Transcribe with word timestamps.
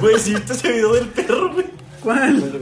Güey, 0.00 0.18
si 0.18 0.34
viste 0.34 0.52
ese 0.52 0.72
video 0.72 0.94
del 0.94 1.08
perro, 1.08 1.52
güey. 1.52 1.66
¿Cuál? 2.02 2.60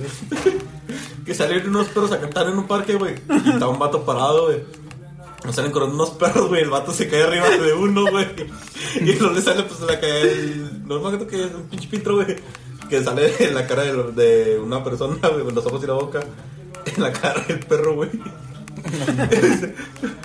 Que 1.24 1.34
salieron 1.34 1.70
unos 1.70 1.88
perros 1.88 2.12
a 2.12 2.20
cantar 2.20 2.48
en 2.48 2.58
un 2.58 2.66
parque, 2.66 2.96
güey. 2.96 3.14
Y 3.46 3.50
estaba 3.50 3.68
un 3.68 3.78
vato 3.78 4.04
parado, 4.04 4.46
güey. 4.46 4.62
Nos 5.44 5.54
salen 5.54 5.72
corriendo 5.72 5.96
unos 5.96 6.10
perros, 6.10 6.48
güey. 6.48 6.62
El 6.62 6.70
vato 6.70 6.92
se 6.92 7.08
cae 7.08 7.22
arriba 7.22 7.48
de 7.48 7.72
uno, 7.72 8.10
güey. 8.10 8.26
Y 8.96 9.14
no 9.20 9.30
le 9.30 9.40
sale, 9.40 9.62
pues, 9.62 9.80
la 9.80 9.98
cae 9.98 10.22
el... 10.22 10.86
No 10.86 11.00
me 11.00 11.06
acuerdo 11.06 11.26
que 11.26 11.44
es 11.44 11.54
un 11.54 11.62
pinche 11.68 11.88
pintro, 11.88 12.16
güey. 12.16 12.36
Que 12.90 13.02
sale 13.02 13.32
en 13.42 13.54
la 13.54 13.66
cara 13.66 13.84
de, 13.84 14.12
de 14.12 14.58
una 14.58 14.84
persona, 14.84 15.28
güey. 15.28 15.44
Con 15.44 15.54
los 15.54 15.64
ojos 15.64 15.82
y 15.82 15.86
la 15.86 15.94
boca. 15.94 16.20
En 16.84 17.02
la 17.02 17.12
cara 17.12 17.40
del 17.48 17.60
perro, 17.60 17.94
güey. 17.94 18.10
Y 18.76 19.36
dice, 19.46 19.74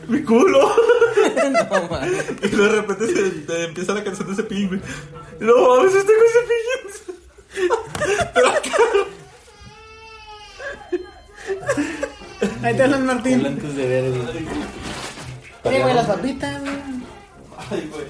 Mi 0.07 0.21
culo. 0.23 0.59
No. 1.51 1.89
Y 2.43 2.47
luego 2.55 2.73
de 2.73 2.81
repente 2.81 3.07
se, 3.07 3.29
te 3.41 3.65
empieza 3.65 3.93
la 3.93 4.03
canción 4.03 4.27
de 4.27 4.33
ese 4.33 4.43
pin, 4.43 4.67
güey. 4.67 4.79
Y 5.39 5.43
No 5.43 5.77
mames, 5.77 5.93
este 5.95 6.11
con 6.13 6.25
ese 6.27 7.69
Pero 8.33 8.49
acá. 8.49 8.71
Ahí 12.63 12.75
te 12.75 12.83
hablan, 12.83 13.05
Martín. 13.05 13.39
Blancos 13.39 13.75
de 13.75 13.87
verde. 13.87 14.19
Oye, 15.63 15.81
güey, 15.81 15.93
las 15.93 16.07
papitas, 16.07 16.61
güey. 16.61 16.73
Ay, 17.69 17.91
güey. 17.91 18.05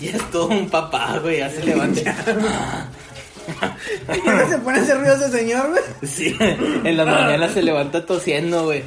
Ya 0.00 0.10
es 0.10 0.30
todo 0.30 0.48
un 0.48 0.68
papá, 0.68 1.18
güey. 1.22 1.38
Ya 1.38 1.50
se 1.50 1.62
levanta. 1.64 2.14
¿Por 4.06 4.22
qué 4.22 4.46
se 4.48 4.58
pone 4.58 4.78
ese 4.80 4.94
ruido 4.94 5.14
ese 5.14 5.30
señor, 5.30 5.68
güey? 5.70 5.82
Sí, 6.02 6.36
en 6.40 6.96
las 6.96 7.06
mañanas 7.06 7.52
se 7.52 7.62
levanta 7.62 8.04
tosiendo, 8.04 8.64
güey. 8.64 8.82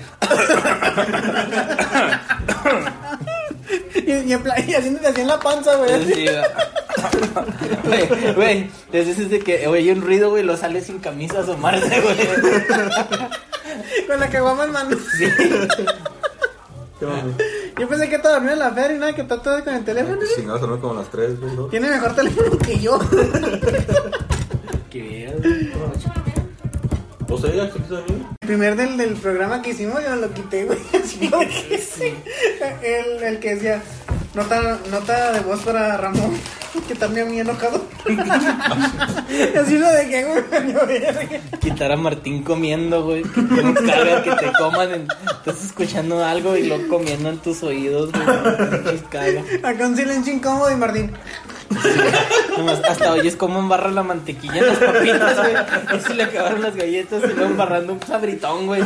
Y, 3.96 4.12
y, 4.12 4.34
en 4.34 4.42
plan- 4.44 4.64
y 4.68 4.74
haciéndote 4.74 5.08
así 5.08 5.22
en 5.22 5.28
la 5.28 5.40
panza, 5.40 5.76
güey. 5.76 6.04
Sí, 6.06 6.26
güey. 7.86 8.08
Güey, 8.08 8.34
güey, 8.34 8.72
desde 8.92 9.12
ese 9.24 9.40
que 9.40 9.68
oye 9.68 9.92
un 9.94 10.02
ruido, 10.02 10.30
güey, 10.30 10.44
lo 10.44 10.58
sale 10.58 10.82
sin 10.82 11.00
camisa 11.00 11.38
a 11.40 11.42
asomarse, 11.42 12.02
güey. 12.02 12.18
Con 14.08 14.20
la 14.20 14.30
caguama 14.30 14.66
en 14.66 14.72
mano. 14.72 14.98
Sí. 15.18 15.28
Yo 17.80 17.88
pensé 17.88 18.10
que 18.10 18.16
estaba 18.16 18.36
dormido 18.36 18.54
en 18.54 18.60
la 18.60 18.72
feria 18.72 18.96
y 18.98 19.00
nada, 19.00 19.14
que 19.16 19.22
está 19.22 19.42
todo 19.42 19.64
con 19.64 19.74
el 19.74 19.86
teléfono. 19.86 20.18
güey. 20.18 20.28
Chingados, 20.36 20.62
son 20.62 20.82
como 20.82 20.96
las 20.96 21.10
3, 21.10 21.40
güey, 21.40 21.56
¿no? 21.56 21.66
Tiene 21.68 21.90
mejor 21.90 22.14
teléfono 22.16 22.58
que 22.58 22.80
yo. 22.80 23.00
¿O 27.30 27.38
sea, 27.38 27.54
ya? 27.54 27.64
El 27.64 28.48
primer 28.48 28.76
del, 28.76 28.98
del 28.98 29.14
programa 29.14 29.62
que 29.62 29.70
hicimos 29.72 30.02
yo 30.04 30.16
lo 30.16 30.34
quité, 30.34 30.66
güey. 30.66 30.80
Así 31.04 31.28
lo 31.30 31.40
dejé. 31.40 32.16
El, 32.82 33.24
el 33.24 33.40
que 33.40 33.56
decía, 33.56 33.82
nota, 34.34 34.80
nota 34.90 35.32
de 35.34 35.40
voz 35.42 35.60
para 35.62 35.96
Ramón, 35.98 36.32
que 36.88 36.96
también 36.96 37.28
muy 37.28 37.40
enojado. 37.40 37.86
Así 39.62 39.78
lo 39.78 39.88
dejé, 39.92 40.24
güey. 40.26 41.42
Quitar 41.60 41.92
a 41.92 41.98
Martín 41.98 42.42
comiendo, 42.44 43.04
güey. 43.06 43.22
Que 43.24 43.42
te 43.42 43.64
no 43.64 43.74
caga 43.76 44.24
que 44.24 44.32
te 44.32 44.52
coman. 44.58 44.92
en- 44.94 45.08
Estás 45.40 45.64
escuchando 45.66 46.24
algo 46.26 46.58
y 46.58 46.64
lo 46.68 46.88
comiendo 46.88 47.30
en 47.30 47.38
tus 47.38 47.62
oídos, 47.64 48.12
güey. 48.12 48.24
Acá 49.64 49.88
un 49.88 49.96
silencio 49.96 50.34
incómodo 50.34 50.72
y 50.72 50.76
Martín. 50.76 51.12
Nomás 52.58 52.82
hasta 52.84 53.14
oyes 53.14 53.36
cómo 53.36 53.60
embarra 53.60 53.92
la 53.92 54.04
mantequilla 54.04 54.58
en 54.58 54.68
las 54.68 54.78
papitas, 54.78 55.38
güey. 55.38 55.54
Y 55.98 56.02
se 56.02 56.14
le 56.14 56.24
acabaron 56.24 56.62
las 56.62 56.76
galletas 56.76 57.24
y 57.24 57.28
luego 57.28 57.46
embarrando 57.46 57.94
un 57.94 58.02
sabritón, 58.02 58.68
güey. 58.68 58.84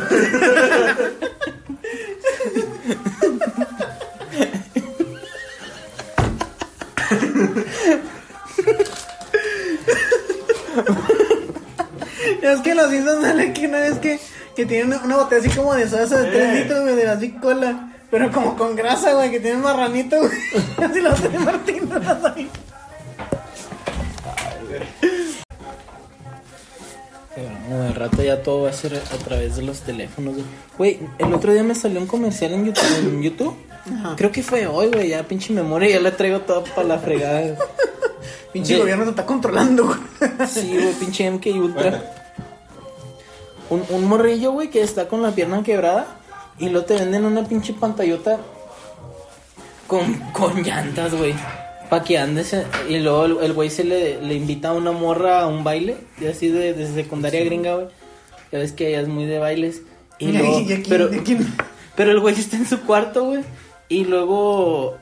Es 12.41 12.59
que 12.61 12.75
los 12.75 12.89
Simpsons 12.89 13.21
sale 13.21 13.53
que 13.53 13.67
una 13.67 13.79
vez 13.79 13.99
que, 13.99 14.19
que 14.55 14.65
tienen 14.65 14.99
una, 15.03 15.17
botella 15.17 15.41
así 15.41 15.49
como 15.57 15.73
de 15.73 15.87
soda 15.87 16.05
de 16.05 16.31
3 16.31 16.59
litros, 16.59 16.81
güey, 16.81 16.95
de 16.95 17.07
así 17.07 17.31
cola. 17.31 17.89
Pero 18.11 18.31
como 18.31 18.55
con 18.55 18.75
grasa, 18.75 19.13
güey, 19.13 19.31
que 19.31 19.39
tiene 19.39 19.57
un 19.57 19.63
marranito, 19.63 20.19
güey. 20.19 20.31
Así 20.87 21.01
lo 21.01 21.09
hace 21.09 21.29
Martín, 21.29 21.89
no 21.89 21.97
lo 21.97 22.05
sabe. 22.05 22.47
Pero, 27.35 27.83
al 27.83 27.95
rato 27.95 28.21
ya 28.21 28.43
todo 28.43 28.63
va 28.63 28.69
a 28.69 28.73
ser 28.73 28.95
a 28.95 29.17
través 29.17 29.55
de 29.55 29.63
los 29.63 29.81
teléfonos, 29.81 30.35
güey. 30.77 30.99
El 31.17 31.33
otro 31.33 31.51
día 31.53 31.63
me 31.63 31.75
salió 31.75 31.99
un 31.99 32.07
comercial 32.07 32.53
en 32.53 32.65
YouTube. 32.65 32.97
En 32.99 33.21
YouTube. 33.23 33.55
Creo 34.15 34.31
que 34.31 34.43
fue 34.43 34.67
hoy, 34.67 34.87
güey. 34.87 35.09
Ya 35.09 35.23
pinche 35.23 35.53
memoria, 35.53 35.89
ya 35.89 35.99
la 35.99 36.15
traigo 36.15 36.41
toda 36.41 36.63
para 36.63 36.87
la 36.87 36.99
fregada. 36.99 37.57
Pinche 38.53 38.77
gobierno 38.77 39.03
se 39.03 39.09
está 39.09 39.25
controlando, 39.25 39.85
güey. 39.85 39.97
Sí, 40.47 40.77
güey, 40.79 40.93
pinche 40.93 41.29
MK 41.29 41.47
Ultra. 41.55 42.03
Un, 43.71 43.83
un 43.89 44.05
morrillo, 44.05 44.51
güey, 44.51 44.69
que 44.69 44.83
está 44.83 45.07
con 45.07 45.23
la 45.23 45.31
pierna 45.31 45.63
quebrada 45.63 46.05
y 46.59 46.69
lo 46.69 46.85
te 46.85 46.93
venden 46.93 47.25
una 47.25 47.43
pinche 47.43 47.73
pantallota 47.73 48.37
con, 49.87 50.13
con 50.31 50.61
llantas, 50.61 51.15
güey. 51.15 51.33
Pa' 51.93 52.03
que 52.03 52.17
andes. 52.17 52.53
eh, 52.53 52.65
Y 52.89 52.97
luego 52.99 53.25
el- 53.41 53.53
güey 53.53 53.69
se 53.69 53.83
le, 53.83 54.19
le 54.19 54.33
invita 54.33 54.69
a 54.69 54.73
una 54.73 54.91
morra 54.91 55.41
a 55.41 55.47
un 55.47 55.63
baile, 55.63 55.95
y 56.19 56.25
así 56.25 56.47
de, 56.47 56.73
de 56.73 56.87
secundaria 56.91 57.43
gringa, 57.45 57.75
güey. 57.75 57.87
Ya 58.51 58.57
ves 58.59 58.71
que 58.71 58.87
ella 58.89 59.01
es 59.01 59.07
muy 59.07 59.25
de 59.25 59.37
bailes. 59.37 59.83
Y 60.17 60.31
luego, 60.31 60.59
¿Y 60.61 60.73
aquí- 60.73 60.89
pero, 60.89 61.09
pero 61.95 62.11
el 62.11 62.19
güey 62.19 62.33
está 62.33 62.57
en 62.57 62.65
su 62.65 62.81
cuarto, 62.81 63.25
güey. 63.25 63.41
Y 63.89 64.05
luego 64.05 64.97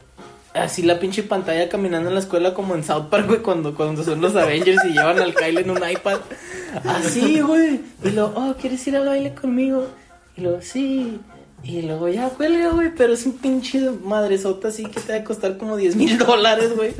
así 0.53 0.81
la 0.81 0.99
pinche 0.99 1.23
pantalla 1.23 1.69
caminando 1.69 2.09
en 2.09 2.15
la 2.15 2.19
escuela 2.19 2.53
como 2.53 2.75
en 2.75 2.83
South 2.83 3.05
Park, 3.09 3.25
güey, 3.27 3.39
cuando, 3.41 3.73
cuando 3.73 4.03
son 4.03 4.19
los 4.19 4.35
Avengers 4.35 4.83
y 4.83 4.89
llevan 4.91 5.17
al 5.19 5.33
Kyle 5.33 5.59
en 5.59 5.69
un 5.71 5.77
iPad. 5.89 6.19
Así, 6.83 7.39
güey. 7.39 7.79
Y 8.03 8.09
luego, 8.09 8.33
oh, 8.35 8.53
¿quieres 8.59 8.85
ir 8.87 8.97
al 8.97 9.05
baile 9.07 9.33
conmigo? 9.33 9.87
Y 10.35 10.41
luego, 10.41 10.61
sí. 10.61 11.19
Y 11.63 11.83
luego 11.83 12.09
ya 12.09 12.27
cuelga, 12.29 12.69
güey, 12.69 12.89
pero 12.95 13.13
es 13.13 13.23
un 13.27 13.37
pinche 13.37 13.79
madresota 14.03 14.69
así 14.69 14.83
que 14.85 14.99
te 14.99 15.13
va 15.13 15.19
a 15.19 15.23
costar 15.23 15.57
como 15.57 15.77
10 15.77 15.95
mil 15.95 16.17
dólares, 16.17 16.75
güey. 16.75 16.93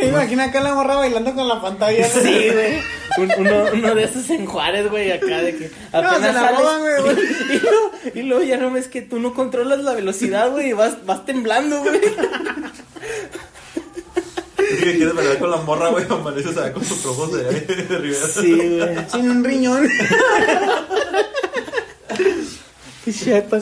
Imagina 0.00 0.44
acá 0.44 0.60
la 0.60 0.74
morra 0.74 0.94
bailando 0.96 1.34
con 1.34 1.48
la 1.48 1.60
pantalla. 1.60 2.06
¿no? 2.06 2.22
Sí, 2.22 2.50
güey. 2.52 2.78
Un- 3.18 3.32
uno, 3.46 3.64
uno 3.74 3.94
de 3.96 4.04
esos 4.04 4.30
en 4.30 4.46
Juárez, 4.46 4.88
güey, 4.90 5.10
acá 5.10 5.42
de 5.42 5.56
que 5.56 5.70
apenas 5.92 6.16
se 6.20 6.32
la 6.32 6.32
sales 6.34 6.58
roban, 6.60 6.80
güey, 6.80 7.02
güey. 7.02 7.16
Y, 7.50 7.58
luego, 7.58 7.90
y 8.14 8.22
luego 8.22 8.42
ya 8.44 8.56
no 8.58 8.70
ves 8.70 8.86
que 8.88 9.02
tú 9.02 9.18
no 9.18 9.34
controlas 9.34 9.80
la 9.82 9.92
velocidad, 9.94 10.50
güey, 10.52 10.68
y 10.68 10.72
vas, 10.72 11.04
vas 11.04 11.26
temblando, 11.26 11.80
güey. 11.80 12.00
Es 14.58 14.82
que 14.82 14.96
quieres 14.96 15.14
bailar 15.14 15.38
con 15.38 15.50
la 15.50 15.56
morra, 15.58 15.88
güey. 15.90 16.04
Amaneces 16.08 16.56
con 16.72 16.84
sus 16.84 17.04
ojos 17.06 17.32
de, 17.32 17.44
de 17.44 17.98
Rivera. 17.98 18.26
Sí, 18.26 18.54
güey. 18.54 18.96
Sin 19.10 19.30
un 19.30 19.44
riñón. 19.44 19.88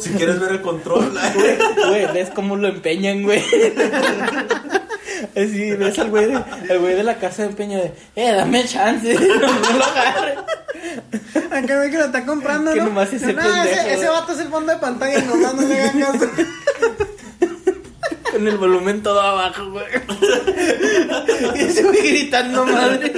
Si 0.01 0.11
quieres 0.11 0.41
ver 0.41 0.53
el 0.53 0.61
control, 0.63 1.11
Güey, 1.35 1.57
güey, 1.89 2.13
ves 2.13 2.31
cómo 2.35 2.57
lo 2.57 2.69
empeñan, 2.69 3.23
güey. 3.23 3.43
Así, 5.37 5.73
ves 5.73 5.99
al 5.99 6.11
güey 6.11 6.27
de, 6.27 6.35
al 6.37 6.79
güey 6.81 6.95
de 6.95 7.03
la 7.03 7.17
casa 7.19 7.43
de 7.43 7.49
empeño 7.49 7.79
de, 7.79 7.93
eh, 8.17 8.33
dame 8.33 8.65
chance, 8.67 9.15
no 9.19 9.79
lo 9.79 9.85
agarre. 9.85 10.35
Acá 11.51 11.79
ve 11.79 11.91
que 11.91 11.97
lo 11.99 12.05
está 12.07 12.27
comprando, 12.27 12.73
Que 12.73 12.81
¿no? 12.81 12.87
nomás 12.87 13.13
ese 13.13 13.33
No, 13.33 13.41
pendejo, 13.43 13.65
ese, 13.65 13.95
ese 13.95 14.09
vato 14.09 14.33
es 14.33 14.41
el 14.41 14.49
fondo 14.49 14.73
de 14.73 14.79
pantalla 14.79 15.19
y 15.19 15.23
nomás 15.23 15.55
no 15.55 15.63
le 15.63 15.81
hagan 15.81 16.01
caso. 16.01 16.31
Con 18.33 18.49
el 18.49 18.59
volumen 18.59 19.03
todo 19.03 19.21
abajo, 19.21 19.71
güey. 19.71 19.87
Y 21.55 21.61
ese 21.61 21.85
güey 21.85 22.09
gritando 22.11 22.67
madres. 22.67 23.13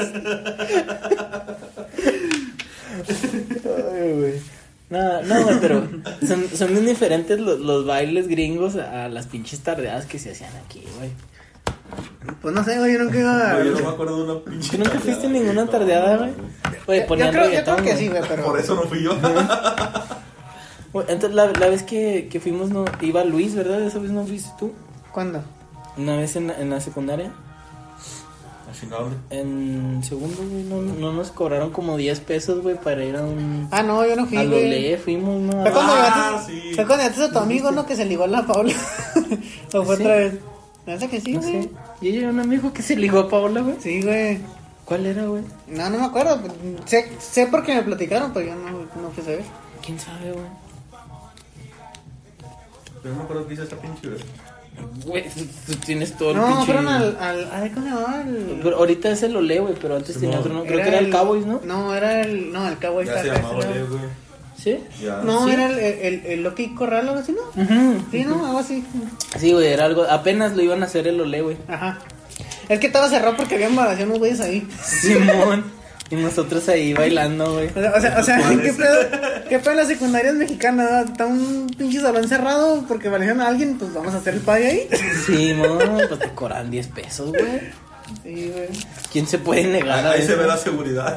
Ay, 3.64 4.12
güey. 4.12 4.40
No, 4.96 5.22
no, 5.22 5.42
güey, 5.44 5.60
pero 5.60 5.86
son, 6.26 6.44
son 6.54 6.68
bien 6.72 6.86
diferentes 6.86 7.38
los, 7.40 7.58
los 7.60 7.86
bailes 7.86 8.28
gringos 8.28 8.76
a 8.76 9.08
las 9.08 9.26
pinches 9.26 9.60
tardeadas 9.60 10.06
que 10.06 10.18
se 10.18 10.32
hacían 10.32 10.50
aquí, 10.64 10.82
güey. 10.98 11.10
Pues 12.42 12.54
no 12.54 12.64
sé, 12.64 12.78
güey, 12.78 12.92
yo 12.94 12.98
nunca 13.04 13.18
iba 13.18 13.50
a... 13.50 13.54
Güey, 13.54 13.66
yo 13.68 13.72
no 13.74 13.80
me 13.80 13.88
acuerdo 13.88 14.24
de 14.26 14.32
una 14.32 14.44
pinche. 14.44 14.70
¿Tú 14.76 14.78
nunca 14.84 14.98
fuiste 15.00 15.28
ninguna 15.28 15.66
tardeada, 15.66 16.16
güey? 16.16 16.30
Güey, 16.86 17.00
Yo 17.00 17.06
creo, 17.06 17.30
yo 17.32 17.40
reggaetón, 17.40 17.74
creo 17.76 17.86
que 17.86 17.92
güey. 17.92 18.04
sí, 18.04 18.08
güey, 18.08 18.22
pero... 18.28 18.44
Por 18.44 18.58
eso 18.58 18.74
no 18.74 18.82
fui 18.82 19.02
yo. 19.02 19.16
Entonces, 21.08 21.34
la, 21.34 21.46
la 21.52 21.68
vez 21.68 21.82
que, 21.82 22.28
que 22.30 22.40
fuimos, 22.40 22.70
no, 22.70 22.84
iba 23.02 23.22
Luis, 23.24 23.54
¿verdad? 23.54 23.82
Esa 23.82 23.98
vez 23.98 24.10
no 24.10 24.24
fuiste 24.24 24.50
tú. 24.58 24.72
¿Cuándo? 25.12 25.42
Una 25.96 26.16
vez 26.16 26.36
en, 26.36 26.46
la- 26.48 26.58
en 26.60 26.70
la 26.70 26.80
secundaria. 26.80 27.32
En 29.30 30.02
segundo, 30.04 30.36
güey, 30.48 30.62
no, 30.64 30.82
no 30.82 31.12
nos 31.12 31.30
cobraron 31.30 31.70
como 31.70 31.96
10 31.96 32.20
pesos, 32.20 32.62
güey, 32.62 32.76
para 32.80 33.04
ir 33.04 33.16
a 33.16 33.22
un... 33.22 33.68
Ah, 33.70 33.82
no, 33.82 34.06
yo 34.06 34.16
no 34.16 34.26
fui, 34.26 34.36
a 34.38 34.44
lo 34.44 34.58
lee, 34.58 34.96
fuimos, 35.02 35.40
¿no? 35.40 35.62
Fue 35.62 35.72
cuando 35.72 35.92
Ah, 35.94 36.28
llevaste, 36.30 36.52
sí. 36.52 36.74
fue 36.74 36.86
cuando 36.86 37.04
llevaste 37.04 37.24
a 37.24 37.30
tu 37.32 37.38
amigo, 37.38 37.70
¿no? 37.70 37.86
Que 37.86 37.96
se 37.96 38.04
ligó 38.04 38.24
a 38.24 38.28
la 38.28 38.46
Paula. 38.46 38.74
o 39.74 39.82
fue 39.84 39.96
¿Sí? 39.96 40.02
otra 40.02 40.16
vez. 40.16 40.34
¿Neta 40.86 41.08
que 41.08 41.20
sí, 41.20 41.32
No 41.32 41.40
güey? 41.40 41.62
sé. 41.62 41.70
Yo 42.02 42.10
llevé 42.10 42.26
a 42.26 42.30
un 42.30 42.40
amigo 42.40 42.72
que 42.72 42.82
se 42.82 42.96
ligó 42.96 43.20
a 43.20 43.28
Paola, 43.28 43.60
güey. 43.62 43.76
Sí, 43.80 44.02
güey. 44.02 44.38
¿Cuál 44.84 45.06
era, 45.06 45.24
güey? 45.24 45.42
No, 45.68 45.90
no 45.90 45.98
me 45.98 46.04
acuerdo. 46.04 46.38
Sé, 46.84 47.10
sé 47.18 47.46
porque 47.48 47.74
me 47.74 47.82
platicaron, 47.82 48.32
pero 48.32 48.46
yo 48.46 48.54
no, 48.54 48.70
no 49.02 49.10
fui 49.10 49.22
a 49.22 49.24
saber. 49.26 49.44
¿Quién 49.84 49.98
sabe, 49.98 50.30
güey? 50.32 50.44
Pero 53.02 53.14
no 53.14 53.18
me 53.20 53.24
acuerdo 53.24 53.48
qué 53.48 53.54
hice 53.54 53.62
esa 53.64 53.76
pinche, 53.76 54.08
güey. 54.08 54.20
Güey, 55.04 55.24
tú 55.66 55.74
tienes 55.84 56.16
todo 56.16 56.30
el 56.32 56.36
No, 56.38 56.46
pinche... 56.48 56.64
fueron 56.66 56.88
al, 56.88 57.16
al, 57.20 57.48
ay, 57.52 57.70
¿cómo 57.70 57.86
se 57.86 57.92
llamaba? 57.92 58.20
El- 58.22 58.60
Pero 58.62 58.76
ahorita 58.78 59.10
es 59.10 59.22
el 59.22 59.36
Ole, 59.36 59.60
güey, 59.60 59.74
pero 59.80 59.96
antes 59.96 60.18
tenía 60.18 60.40
otro, 60.40 60.52
¿no? 60.52 60.64
Creo 60.64 60.82
que 60.82 60.88
era 60.88 60.98
el 60.98 61.10
Cowboys, 61.10 61.46
¿no? 61.46 61.60
No, 61.64 61.94
era 61.94 62.22
el, 62.22 62.52
no, 62.52 62.66
el 62.68 62.76
Cowboys 62.78 63.06
Ya 63.08 63.20
se 63.22 63.26
llamaba 63.28 63.48
acá, 63.48 63.56
Ole, 63.68 63.70
ese 63.70 63.82
güey. 63.84 64.00
¿Sí? 64.58 64.78
Ya. 65.02 65.18
No, 65.22 65.44
Sí. 65.46 65.52
era 65.52 65.66
el, 65.66 65.78
el, 65.78 65.98
el, 66.00 66.26
el 66.26 66.42
Loki 66.42 66.74
Corral 66.74 67.06
o 67.06 67.10
algo 67.10 67.22
así, 67.22 67.32
¿no? 67.32 67.62
Ujú. 67.62 68.04
Sí, 68.10 68.24
¿no? 68.24 68.46
Algo 68.46 68.58
así. 68.58 68.84
Sí, 69.38 69.52
güey, 69.52 69.66
era 69.68 69.84
algo... 69.84 70.04
Apenas 70.04 70.56
lo 70.56 70.62
iban 70.62 70.82
a 70.82 70.86
hacer 70.86 71.06
el 71.06 71.20
Ole, 71.20 71.42
güey. 71.42 71.56
Ajá. 71.68 71.98
Es 72.68 72.80
que 72.80 72.86
estaba 72.88 73.08
cerrado 73.08 73.36
porque 73.36 73.54
había 73.54 73.68
embarazación 73.68 74.08
unos 74.08 74.18
güeyes 74.18 74.40
ahí. 74.40 74.66
Simón. 74.82 75.64
Y 76.10 76.14
nosotros 76.16 76.68
ahí 76.68 76.94
bailando, 76.94 77.54
güey. 77.54 77.68
O 77.68 77.80
sea, 77.80 77.92
o 77.96 78.00
sea, 78.00 78.16
o 78.20 78.22
sea, 78.22 78.38
¿Cuál 78.38 78.62
¿qué 78.62 78.72
pedo? 78.72 78.96
¿Qué 79.48 79.58
pedo 79.58 79.74
las 79.74 79.88
secundarias 79.88 80.34
mexicanas? 80.34 81.10
Está 81.10 81.26
un 81.26 81.66
pinche 81.76 82.00
salón 82.00 82.28
cerrado 82.28 82.84
porque 82.86 83.08
valieron 83.08 83.40
a 83.40 83.48
alguien, 83.48 83.76
pues 83.78 83.92
vamos 83.92 84.14
a 84.14 84.18
hacer 84.18 84.34
el 84.34 84.40
party 84.40 84.64
ahí. 84.64 84.88
Simón, 85.26 85.78
pues 86.08 86.20
te 86.20 86.28
cobran 86.30 86.70
10 86.70 86.86
pesos, 86.88 87.30
güey. 87.30 87.60
Sí, 88.22 88.52
güey. 88.54 88.68
¿Quién 89.12 89.26
se 89.26 89.38
puede 89.38 89.64
negar 89.64 90.06
a 90.06 90.12
Ahí 90.12 90.24
se 90.24 90.36
ve 90.36 90.46
la 90.46 90.56
seguridad. 90.56 91.16